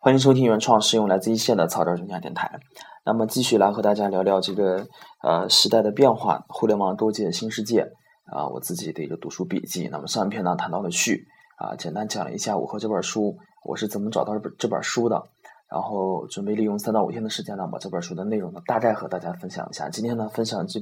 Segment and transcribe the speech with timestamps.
[0.00, 2.60] 欢迎收听原创，使用来自一线的草根中家电台。
[3.04, 4.86] 那么继续来和大家聊聊这个
[5.24, 7.80] 呃时代的变化，互联网构建新世界
[8.26, 9.88] 啊，我自己的一个读书笔记。
[9.90, 11.26] 那么上一篇呢谈到了序
[11.56, 15.20] 啊，简单讲了一下我和这本书我是怎么找到这本这本书的，
[15.68, 19.88] 然后准备利用三到五天的时间呢把这本书的内容呢大概和大家分享一下。
[19.88, 20.78] 今天呢分享这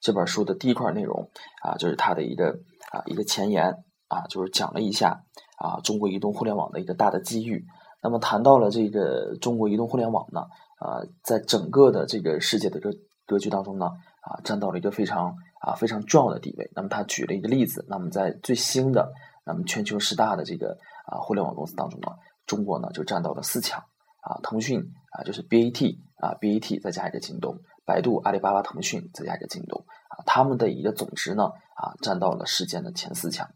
[0.00, 1.28] 这本书的第一块内容
[1.62, 2.48] 啊，就是它的一个
[2.90, 5.20] 啊一个前言啊，就是讲了一下
[5.58, 7.62] 啊中国移动互联网的一个大的机遇。
[8.04, 10.42] 那么谈到了这个中国移动互联网呢，
[10.76, 12.90] 啊，在整个的这个世界的格
[13.24, 13.86] 格局当中呢，
[14.20, 16.70] 啊，占到了一个非常啊非常重要的地位。
[16.74, 19.10] 那么他举了一个例子，那么在最新的
[19.46, 20.76] 那么全球十大的这个
[21.06, 22.08] 啊互联网公司当中呢，
[22.44, 23.82] 中国呢就占到了四强
[24.20, 24.78] 啊，腾讯
[25.10, 33.48] 啊就是 BAT 啊 BAT 再加一个京东，百度、阿里巴巴、腾讯再加一个京东啊，他们的一个总值呢啊占到了世界的前四强。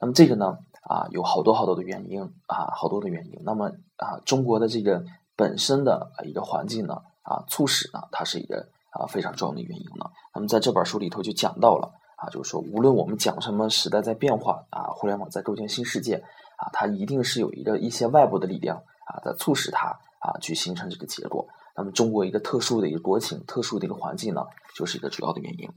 [0.00, 0.56] 那么这个呢？
[0.80, 3.40] 啊，有好多好多的原因啊，好多的原因。
[3.44, 5.04] 那么啊，中国的这个
[5.36, 10.06] 本身的一个环境呢，啊，促使呢，它是一个啊非常重要的原因呢。
[10.34, 16.16] 那么在这本书里头就讲到了啊，就是说，无论我们讲什么时代在变化啊，互联网在构建新世界
[16.56, 19.88] 啊，它一定是有一个一些外部的力量啊，在促使它
[20.20, 21.46] 啊去形成这个结果。
[21.76, 25.68] 那么中国一个特殊的一个国情、特殊的一个环境呢，就是一个主要的原因。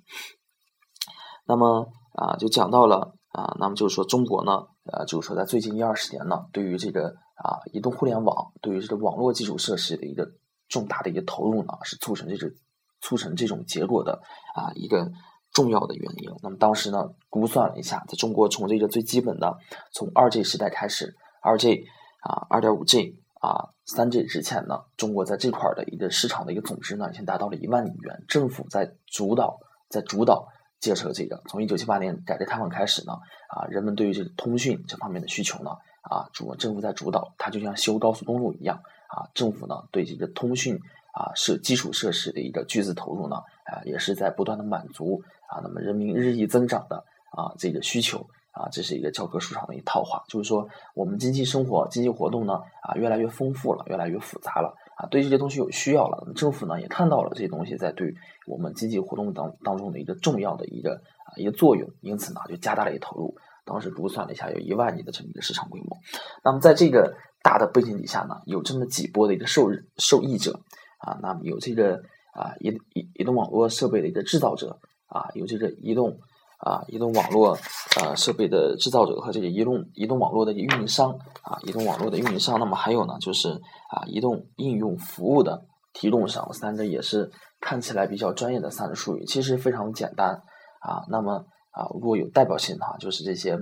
[1.45, 3.15] 那么啊，就讲到了。
[3.33, 10.29] 啊，那么就是说，中国呢，呃，就是说，在最近一二十年呢，对于这个啊，移动互联网，对于这个网络基础设施的一个
[10.67, 12.51] 重大的一个投入呢，是促成这种
[12.99, 14.21] 促成这种结果的
[14.53, 15.09] 啊一个
[15.53, 16.29] 重要的原因。
[16.41, 19.57] 那么当时呢，估算了一下，在中国从这个最基本的
[19.93, 21.85] 从二 G 时代开始，二 G
[22.19, 30.49] 啊，二点五 G 啊，三 G 之前呢，中国在这块的一个市场的一个总值呢，已经达到了一万亿元，政府在主导，在主导。
[30.83, 33.13] 建设这个，从一九七八年改革开放开始呢，
[33.47, 38.75] 啊，人们对于这个通讯这方面的需求呢，啊，主政府在主导，它就像修高速公路一样，
[39.07, 40.77] 啊，政府呢对这个通讯
[41.13, 46.97] 啊设基础设施的一个巨资投入呢，啊，也是在不断的满足啊，那么人民日益增长的
[47.31, 52.53] 啊这个需求啊，这是一个教科书上的一套话，就是说我们经济生活、经济活动呢，
[52.83, 54.75] 啊，越来越丰富了，越来越复杂了。
[54.95, 58.13] 啊，对这些东西有需要了，政府呢也看到了这些东西在对
[58.45, 63.35] 我们经济活动当当中的一个重要的一个啊一个作用，因此呢就加大了一投入。
[63.65, 65.97] 当时估算了一下，有一万亿的这么一个市场规模。
[66.43, 70.59] 那么在这个大的背景底下呢，有这么几波的一个受受益者
[70.99, 72.03] 啊，那么有这个
[72.33, 74.77] 啊移移移动网络设备的一个制造者
[75.07, 76.19] 啊，有这个移动。
[76.63, 77.57] 啊，移动网络
[77.99, 83.49] 呃设备的制造者和这个移动移动网络的运营商啊，移动网络的运营商，那么还有呢，就是
[83.89, 87.29] 啊，移动应用服务的提供商，三个也是
[87.59, 90.41] 看起来比较专业的三个术语，其实非常简单
[90.79, 91.03] 啊。
[91.09, 91.33] 那么
[91.71, 93.55] 啊，如果有代表性的哈，就是这些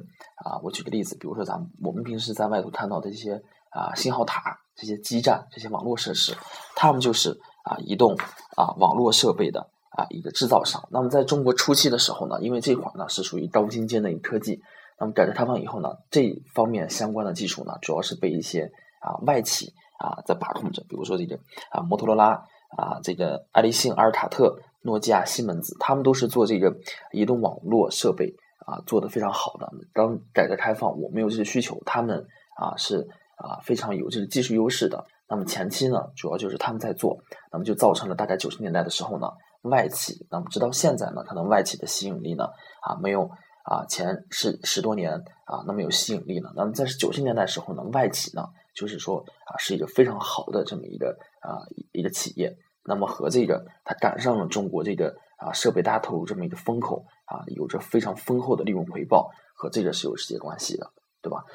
[0.46, 3.42] 啊，我举个例子，比如说咱们我们平时在外头看到的这些
[3.72, 6.38] 啊信号塔、这些基站、这些网络设施，
[6.76, 7.32] 它们就是
[7.64, 8.14] 啊移动
[8.56, 9.71] 啊网络设备的。
[9.92, 10.88] 啊，一个制造商。
[10.90, 14.62] 那么在中国初期的时候呢，因为这块呢是属于高精尖的一个科技。
[14.98, 20.84] 那么改革开放以后呢，这方面相关的技术呢，主要是被一些啊外企啊在把控着。
[20.88, 21.40] 比如说这个
[21.72, 22.42] 啊摩托罗拉
[22.78, 26.72] 啊，这个爱立信、阿尔塔特、诺基亚、西门子，他们都是做这个
[27.12, 28.34] 移动网络设备
[28.66, 29.72] 啊做的非常好的。
[29.92, 32.26] 当改革开放我们有这些需求，他们
[32.56, 33.08] 啊是
[33.38, 35.04] 啊非常有这个技术优势的。
[35.28, 37.18] 那么前期呢，主要就是他们在做，
[37.52, 39.28] 那么就造成了大概九十年代的时候呢。
[39.64, 42.46] 外企，那么直到现在呢，可能外企的吸引力呢，
[42.82, 43.30] 啊，没有
[43.64, 45.14] 啊前十十多年
[45.46, 46.52] 啊那么有吸引力呢。
[46.56, 51.62] 那么在九十年代时候呢，外企呢，就是说啊是一个非常好的这么一个啊
[51.92, 52.58] 一个企业。
[52.84, 61.46] 那么和这个它赶上了中国这个啊设备大投入这么一个风口啊，有着非常丰厚的利润回报，和这个是有直接关系的，对吧？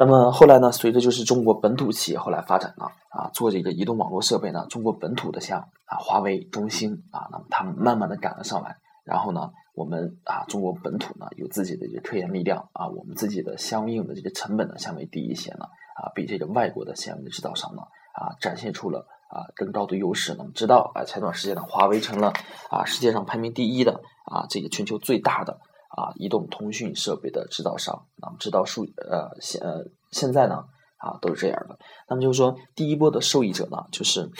[0.00, 0.70] 那么后来呢？
[0.70, 8.76] 随着就是中国本土企业后来发展呢，啊，做这个移动网络设备呢，中国本土的像啊华为、中兴啊，那么他们慢慢的赶了上来。
[9.02, 15.64] 然后呢，我们啊中国本土呢有自己的一个科研力量啊，我们自己的相应的这个成本呢相对低一些呢，
[15.96, 17.82] 啊，比这个外国的相应的制造商呢
[18.14, 20.32] 啊展现出了啊更高的优势。
[20.38, 22.32] 那么直到啊前段时间呢，华为成了
[22.70, 25.58] 啊世界上排名第一的啊这个全球最大的。
[25.98, 30.62] 啊，移动通讯设备的制造商，那么知道数呃现呃现在呢
[30.98, 31.76] 啊都是这样的。
[32.08, 34.30] 那么就是说，第一波的受益者呢，就是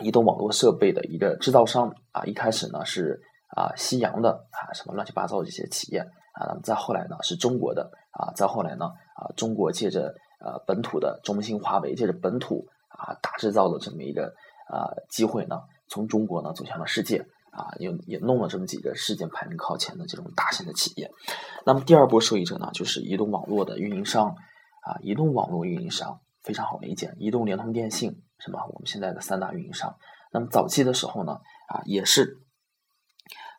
[0.00, 2.24] 移动网络设备的一个制造商啊。
[2.24, 3.20] 一开始呢是
[3.54, 14.32] 啊西洋的啊什么乱七八糟的这些企业啊，那么再后来呢是中国的啊，再后来呢啊中国借着呃本土的中兴、华为借着本土啊大制造的这么一个
[14.72, 15.60] 啊机会呢，
[15.90, 17.26] 从中国呢走向了世界。
[17.56, 21.10] 啊，也也弄了这么几个世界排名靠前的这种大型的企业。
[21.64, 28.66] 那么第二波受益者呢，就是移动网络的运营商啊，移动网络运营商非常好理解，移动、联通、电信是吧？
[28.66, 29.96] 我们现在的三大运营商。
[30.32, 32.36] 那么早期的时候呢，啊也是，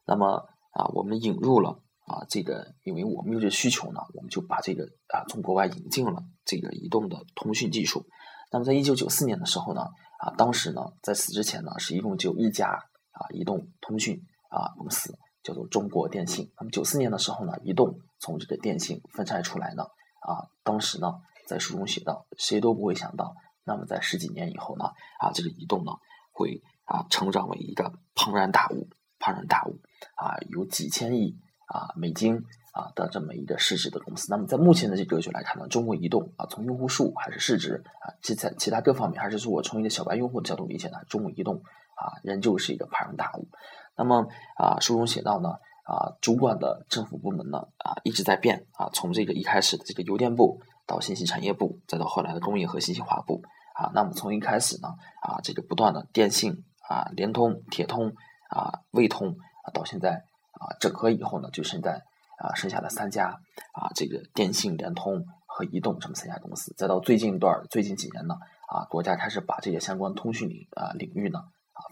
[0.05, 8.05] 那么啊我们引入了啊这个，因为我们有这需求呢，我们就把这个啊从国外引进了这个移动的通讯技术。
[8.51, 9.81] 那么在一九九四年的时候呢，
[10.19, 12.77] 啊当时呢在此之前呢是一共只有一家
[13.17, 16.51] 啊移动通讯啊公司，叫做中国电信。
[16.57, 19.83] 那么九四年的时候呢，移动从这个电信分拆出来呢，
[20.21, 21.15] 啊当时呢
[21.47, 24.85] 在书中写到，谁都不会想到，那么在十几年以后呢，
[25.19, 25.91] 啊这个移动呢。
[26.39, 28.87] 会啊成长为一个庞然大物，
[29.17, 29.81] 庞然大物
[30.13, 31.35] 啊有几千亿
[31.65, 32.35] 啊美金
[32.73, 34.27] 啊的这么一个市值的公司。
[34.29, 41.63] 那么在目前的这格局来看呢，中国移动啊从用户数还是市值啊其在其他各方面，还是说我从一个小白用户的角度理解呢，中国移动
[41.97, 43.49] 啊仍旧是一个庞然大物。
[43.97, 45.49] 那么啊书中写到呢
[45.83, 53.43] 啊主管的政府部门呢啊一直在变啊从这个一开始的这个邮电部到信息产业部，再到后来的工业和信息化部。
[53.73, 54.87] 啊，那么从一开始呢，
[55.21, 58.11] 啊，这个不断的电信啊、联通、铁通
[58.49, 60.23] 啊、卫通啊，到现在
[60.53, 62.01] 啊整合以后呢，就现在
[62.39, 63.39] 啊剩下的三家
[63.73, 68.33] 啊，这个电信、联通和移动这么三家公司，再到最近一段最近几年呢，
[68.67, 71.43] 啊，国家开始把这些相关通讯领啊领域呢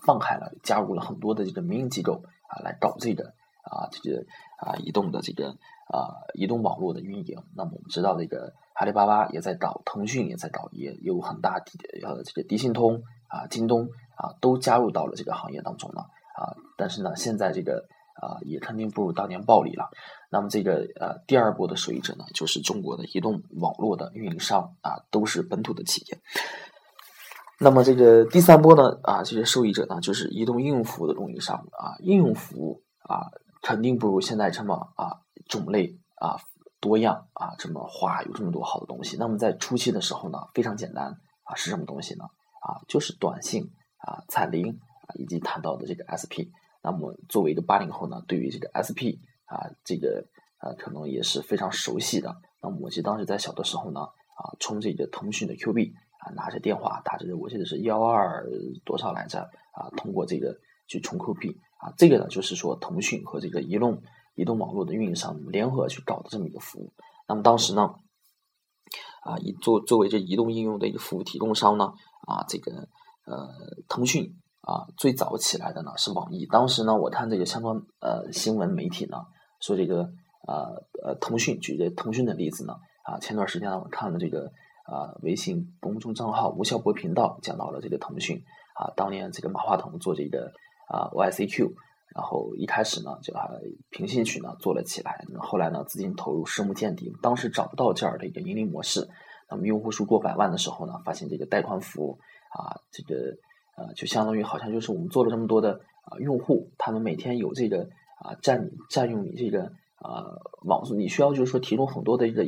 [0.05, 4.25] 放开了，加入了很多的这个民营机构啊来搞这个啊这个
[4.57, 5.49] 啊移动的这个
[5.87, 7.43] 啊移动网络的运营。
[7.55, 8.53] 那么我们知道这个。
[8.77, 11.71] 阿里巴巴也在搞，腾讯也在搞，也有很大的
[12.03, 13.87] 呃这个迪信通啊、京东
[14.17, 16.01] 啊都加入到了这个行业当中了
[16.35, 16.51] 啊。
[16.75, 17.87] 但是呢，现在这个
[18.21, 19.91] 啊也肯定不如当年暴利了。
[20.29, 26.19] 那么这个呃第二波的受益者呢，就是中国的移动网络的运营商啊，都是本土的企业。
[27.59, 33.31] 那么这个第三波呢啊，这些受益者呢，就是移动应用服务的供应商啊，应用服务啊
[33.61, 36.37] 肯定不如现在这么啊种类啊。
[36.81, 39.17] 多样啊，这么花有这么多好的东西。
[39.17, 41.07] 那么在初期的时候呢，非常简单
[41.41, 42.25] 啊，是什么东西呢？
[42.61, 46.53] 啊，就是短信啊、彩铃啊，以及谈到的这个 SP。
[46.83, 50.27] 那么作为一个八零后呢，对于这个 SP 啊，这个
[50.59, 52.35] 呃，可能也是非常熟悉的。
[52.61, 55.91] 那么我记得当时在小的时候呢，啊，充这个腾讯的 Q 币
[56.25, 58.45] 啊，拿着电话打着，我记得是幺二
[58.83, 59.41] 多少来着
[59.71, 60.57] 啊，通过这个
[60.87, 64.01] 去充 Q 币啊，这个呢就是说腾讯和这个移动。
[64.37, 66.91] 移动网络的运营商联合去搞的这么一个服务，
[67.25, 67.95] 那么当时呢，
[69.23, 71.93] 啊，以作作为这移动应用的一个服务提供商呢，
[72.27, 72.89] 啊，这个
[73.23, 73.47] 呃，
[73.87, 76.45] 腾讯啊，最早起来的呢是网易。
[76.47, 79.19] 当时呢，我看这个相关呃新闻媒体呢
[79.61, 80.09] 说这个
[80.45, 82.73] 呃呃，腾讯举这腾讯的例子呢，
[83.03, 84.51] 啊，前段时间呢我看了这个
[84.85, 88.41] 啊微信公众账号吴晓波频道讲到了这个腾讯
[88.75, 90.51] 啊，当年这个马化腾做这个
[90.87, 91.73] 啊 YCQ。
[92.13, 93.49] 然后一开始呢，就还
[93.89, 95.25] 凭兴趣呢做了起来。
[95.27, 99.05] 那后来呢，资金投入拭目见底，当时找不到这样的一个盈利模式。
[99.49, 102.17] 那么用户数过百万的时候呢，发现这个带宽服务
[102.57, 103.35] 啊，这个
[103.75, 105.73] 呃，就相当于好像就是我们做了这么多的
[106.05, 107.89] 啊用户，他们每天有这个
[108.23, 109.63] 啊占占用你这个
[109.99, 112.45] 呃网速，你需要就是说提供很多的一个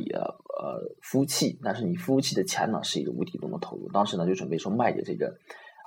[0.58, 3.88] 呃服务器，但是你服务器的钱呢是一个无底洞的投入。
[3.92, 5.28] 当时呢就准备说卖给这个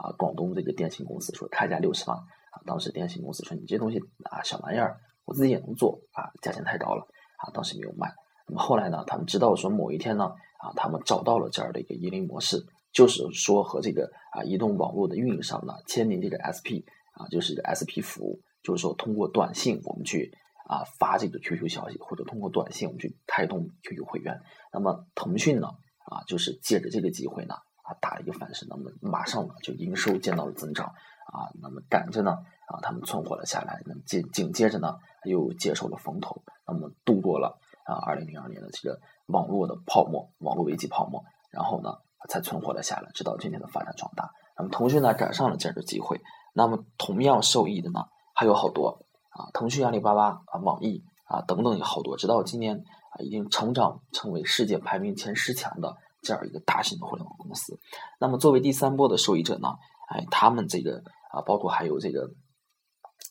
[0.01, 2.17] 啊广东这个电信公司，说开价六十万。
[2.17, 3.97] 啊，当时电信公司说：“你这东西
[4.29, 7.07] 啊，小玩意儿，我自己也能做啊，价钱太高了
[7.37, 8.11] 啊。”当时没有卖。
[8.45, 10.25] 那么后来呢，他们知道说某一天呢，
[10.59, 12.57] 啊，他们找到了这样的一个盈利模式，
[12.91, 20.29] 就是说和这个啊移动网络的运营商呢签订这个 SP 啊，就是一个 SP 服务，就是说通过短信我们去
[20.71, 24.39] 啊发这个 QQ 消息，或者通过短信我们去开通 QQ 会员。
[24.71, 25.67] 那么腾讯呢
[26.05, 30.93] 啊，就是借着这个机会呢啊打了一个反噬，那么马上呢就营收见到了增长。
[31.31, 32.31] 啊，那么赶着呢，
[32.67, 41.93] 啊，他们存活了下来，那么紧紧接着呢，又接受了风投，那么度过了啊，二零零二年的这个网络的泡沫，网络危机泡沫，然后呢，
[42.27, 44.29] 才存活了下来，直到今天的发展壮大。
[44.57, 46.19] 那么腾讯呢，赶上了这样的机会，
[46.53, 48.01] 那么同样受益的呢，
[48.35, 49.05] 还有好多
[49.53, 57.79] 腾讯、阿里巴巴啊、网易啊等等有好多，直到今年啊，已经成长成为世界排名前十强的这样一个大型的互联网公司。
[58.19, 59.69] 那么作为第三波的受益者呢，
[60.09, 61.01] 哎，他们这个。
[61.31, 62.29] 啊，包括还有这个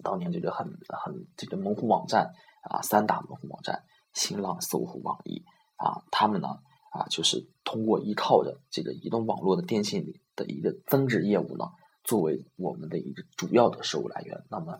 [0.02, 5.44] 当年这个很很这个门户网站啊，三大门户网站，新浪、搜狐、网易
[5.76, 6.48] 啊，他们呢
[6.92, 11.66] 啊，就是通过依靠着这个移动网络的电信的一个增值业务呢，
[12.02, 14.44] 作为我们的一个主要的收入来源。
[14.48, 14.78] 那么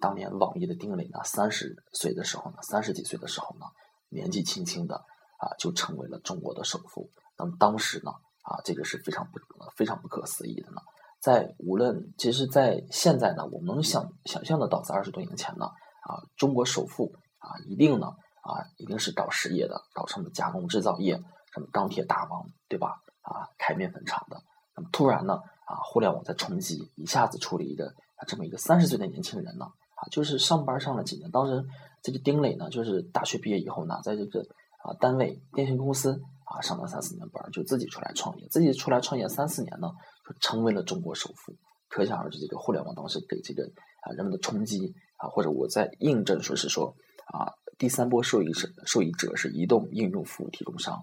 [0.00, 3.66] 当年网易的丁磊呢，三十岁的时候呢，三十几岁的时候呢，
[4.08, 4.96] 年纪轻轻的
[5.38, 7.10] 啊，就成为了中国的首富。
[7.36, 8.10] 那么当时呢
[8.42, 9.38] 啊，这个是非常不
[9.76, 10.80] 非常不可思议的呢。
[11.20, 18.06] 在无论，其实，在现在呢，我们能想想象得到，在二十多年前呢，啊，中国首富啊，一定呢，
[18.40, 21.20] 啊，一定是搞实业的，搞什么加工制造业，
[21.52, 23.02] 什么钢铁大王，对吧？
[23.20, 24.42] 啊开面粉厂的。
[24.74, 25.34] 那么突然呢
[25.66, 27.94] 啊，互联网在冲击，一下子出了一个
[28.26, 29.66] 这么一个三十岁的年轻人呢，
[30.10, 31.64] 就是上班上了几年，当时
[32.02, 34.40] 这个丁磊呢，就是大学毕业以后呢，在这个
[34.84, 39.88] 啊单位电信公司啊上了三四年班，就自己出来创业，自己出来创业三四年呢，
[40.28, 41.54] 就成为了中国首富。
[41.88, 43.64] 可想而知，这个互联网当时给这个
[44.02, 46.94] 啊人们的冲击啊，或者我在印证说是说
[47.32, 51.00] 啊，第三波受益者受益者是移动应用服务提供商，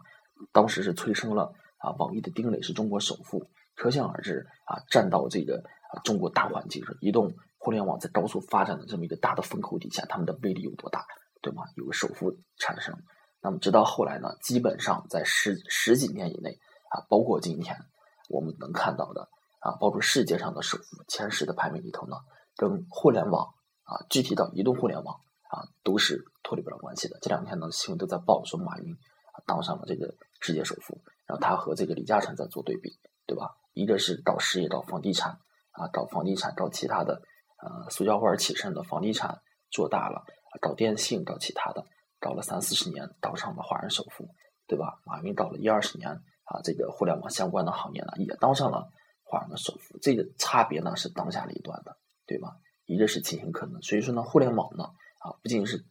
[0.53, 3.49] 当时是催生了啊网易的丁磊是中国首富。
[3.75, 5.57] 可想而知啊，站到这个
[5.91, 7.31] 啊中国大环境上，移动
[7.67, 11.05] 互联网在高速发展的这么一个大的风口底下，他们的威力有多大，
[11.41, 11.63] 对吗？
[11.75, 12.97] 有个首富产生，
[13.41, 16.57] 那么直到后来呢，基本上在十十几年以内
[16.89, 17.75] 啊，包括今天
[18.29, 19.27] 我们能看到的。
[19.59, 22.15] 啊，包括世界上的首富前十的排名里头呢，
[22.55, 25.19] 跟互联网啊，具体到移动互联网
[25.49, 27.19] 啊，都是脱离不了关系的。
[27.21, 33.57] 这两天呢，新闻都在报说马云啊当上了这个世界首富，然后他和这个李嘉诚在做对比，对吧？
[33.73, 35.37] 一个是搞实业、搞房地产
[35.71, 37.21] 啊，搞房地产、搞其他的
[37.61, 40.23] 呃塑胶花起身的房地产做大了，
[40.61, 41.85] 搞电信、搞其他的，
[42.19, 44.27] 搞了三四十年，当上了华人首富，
[44.67, 44.99] 对吧？
[45.05, 48.89] 马云搞了一二十年啊，这个互联网相关的行业呢，也当上了。
[49.29, 52.55] 华人的首富，这个差别呢是当下了一段的，对吧？
[52.85, 54.85] 一个是情形可能，所以说呢，互联网呢
[55.19, 55.83] 啊，不仅是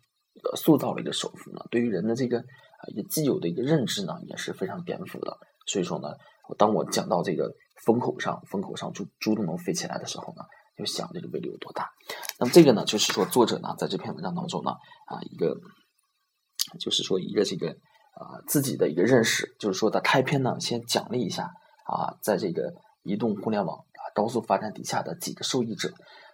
[0.57, 5.37] 塑造了一个首富呢，对于人的这个啊一个既有的一个认知呢也是非常颠覆的。
[5.67, 6.15] 所以说呢，
[6.57, 7.55] 当我讲到这个
[7.85, 10.43] 风口上，风口上猪猪都能飞起来的时候呢，
[10.77, 11.91] 就想这个威力有多大。
[12.39, 14.73] 那么这个呢，就是说作者呢在这篇文章当中呢
[15.07, 15.57] 啊一个，
[16.81, 17.71] 就是说一个这个
[18.15, 21.51] 啊自己的一个认识，就是说在开篇呢先讲了一下
[21.85, 22.75] 啊，在这个。
[23.09, 25.93] 移动互联网啊高速发展底下的几个受益者，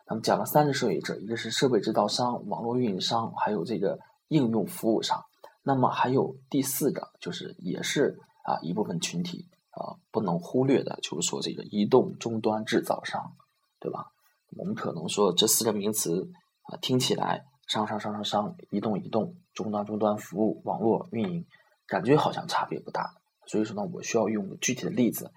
[0.08, 5.22] 那么讲了三个受益者，一个是设备制造商、网络运营商，还有这个应用服务商。
[5.62, 13.34] 那么还有第四个，就是也是啊一部分群体啊不能忽略的，就是说这个移动终端制造商，
[13.78, 14.06] 对吧？
[14.56, 16.30] 我们可能说这四个名词
[16.62, 21.46] 啊听起来商商商商商，移动移动，终端终端服务，网络运营，
[21.86, 23.14] 感觉好像差别不大。
[23.46, 25.32] 所以说呢，我需要用具体的例子。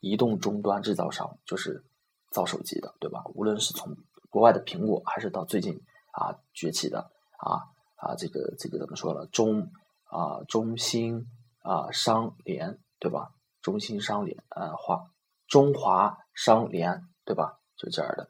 [0.00, 1.82] 移动终端制造商就是
[2.30, 3.24] 造手机的，对吧？
[3.34, 3.96] 无论是从
[4.28, 5.80] 国外的苹果，还是到最近
[6.12, 7.00] 啊崛起的
[7.38, 7.64] 啊
[7.96, 9.26] 啊这个这个怎么说呢？
[9.32, 9.62] 中
[10.04, 11.26] 啊中兴
[11.62, 13.30] 啊商联，对吧？
[13.62, 15.10] 中兴商联啊华
[15.48, 17.58] 中华商联，对吧？
[17.76, 18.28] 就这样的。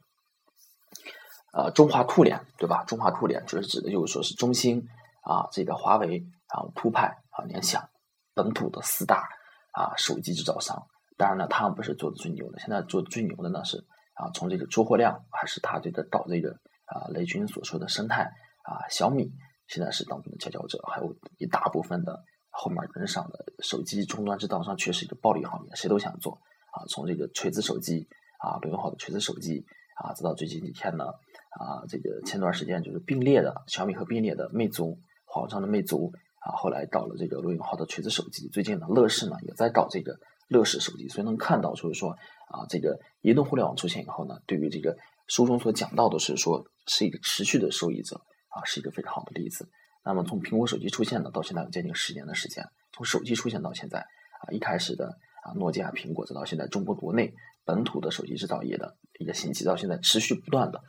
[1.53, 2.85] 呃，中华酷联，对吧？
[2.85, 4.87] 中华酷联就是指的就是说是中兴
[5.23, 7.89] 啊这个华为啊酷派啊联想
[8.35, 9.29] 本土的四大
[9.73, 10.87] 啊手机制造商。
[11.17, 13.79] 当然了，他们不是做的最牛的，现在做的最牛的呢是
[14.13, 16.51] 啊，从这个出货量还是他这个搞这个
[16.85, 18.31] 啊，雷军所说的生态
[18.65, 19.33] 啊，小米
[19.67, 26.35] 现在是当中的佼佼者，还有一大部分的后面跟上的手机终端制造商，却是一个暴利行业，谁都想做
[26.73, 26.85] 啊。
[26.89, 28.07] 从这个锤子手机
[28.39, 29.65] 啊，罗永浩的锤子手机
[29.97, 40.17] 啊，直到最近几天呢啊，这个前段时间就是并列的小米和并列的魅族，华上的魅族啊，后来搞了这个罗永浩的锤子手机，最近呢，乐视呢也在搞这个。
[40.49, 48.15] 乐视手机，所以能看到，就是说啊，这个移动互联网出现以后呢，对于这个书中所讲到的是说是一个持续的受益者
[48.51, 49.69] 啊，是一个非常好的例子。
[50.05, 57.35] 那么从苹果手机出现呢，到现在有接近十年的时间，从手机出现到现在啊，一开始的啊诺基亚、苹果，直到现在中国国内
[57.65, 60.81] 本土的手机制造业的一个兴起，到现在持续不断的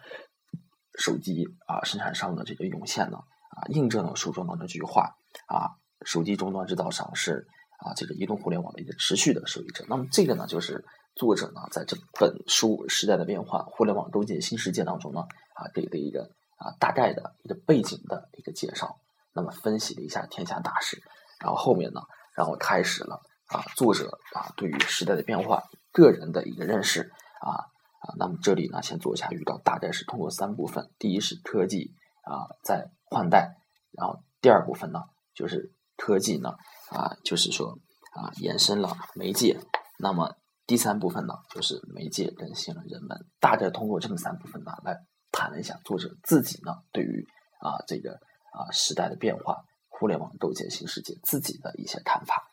[0.97, 5.15] 手机啊生产商的这个涌现呢，啊，印证了书中的这句话
[5.47, 7.47] 啊，手机终端制造商是。
[7.79, 9.85] 啊，这个移动互联网的一个持续的受益者。
[9.87, 15.21] 那么这个呢，就是作者呢在这本书《时代的变化：互联网构建新世界》当中呢，
[15.53, 18.99] 啊给的一个啊大概的一个背景的一个介绍。
[19.31, 20.99] 那么分析了一下天下大事，
[21.39, 22.01] 然后后面呢，
[22.35, 27.69] 然后开始了啊作者啊对于时代的变化个人的一个认识啊
[27.99, 28.13] 啊。
[28.17, 33.55] 那么这里呢，先做一下预告，大概是通过三部分：第一是科技啊在换代，
[33.91, 35.01] 然后第二部分呢
[35.33, 36.53] 就是科技呢。
[36.89, 37.77] 啊，就是说
[38.13, 39.59] 啊，延伸了媒介。
[39.99, 40.33] 那么
[40.65, 43.25] 第三部分呢，就是媒介更新了人们。
[43.41, 44.97] 大概通过这么三部分呢，来
[45.33, 47.27] 谈了一下作者自己呢对于
[47.59, 48.13] 啊这个
[48.53, 52.47] 啊时代的变化、互联网构建新世界自己的一些看法。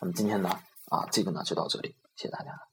[0.00, 0.48] 那么今天呢
[0.86, 2.69] 啊这个呢就到这里，谢谢大家。